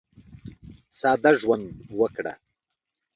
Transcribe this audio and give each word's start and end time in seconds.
ساده 0.99 1.31
ژوند 1.41 1.65
وکړه. 1.99 2.33